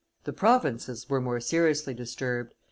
The 0.23 0.33
provinces 0.33 1.07
were 1.09 1.21
more 1.21 1.39
seriously 1.39 1.93
disturbed. 1.93 2.55